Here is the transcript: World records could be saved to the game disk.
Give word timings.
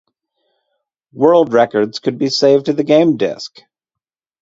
World 1.13 1.53
records 1.53 1.99
could 1.99 2.17
be 2.17 2.29
saved 2.29 2.65
to 2.65 2.73
the 2.73 2.83
game 2.83 3.17
disk. 3.17 3.59